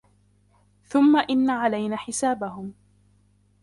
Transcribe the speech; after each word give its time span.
ثُمَّ 0.85 1.17
إِنَّ 1.29 1.49
عَلَيْنَا 1.49 1.95
حِسَابَهُمْ 1.97 2.73